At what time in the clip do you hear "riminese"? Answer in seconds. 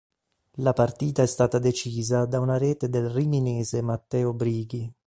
3.11-3.83